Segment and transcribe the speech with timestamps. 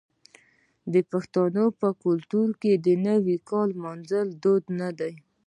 [0.03, 5.13] آیا د پښتنو په کلتور کې د نوي کال لمانځل دود نه دی؟